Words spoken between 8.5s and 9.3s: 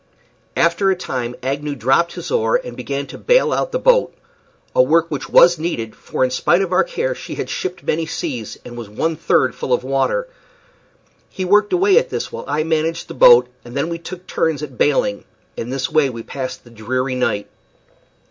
and was one